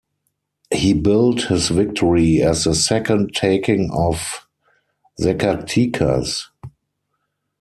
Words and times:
He 0.73 0.93
billed 0.93 1.43
his 1.43 1.69
victory 1.69 2.41
as 2.41 2.63
the 2.63 2.73
second 2.73 3.35
taking 3.35 3.91
of 3.93 4.47
Zacatecas. 5.19 6.47